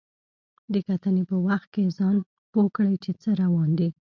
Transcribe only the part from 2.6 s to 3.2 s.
کړئ چې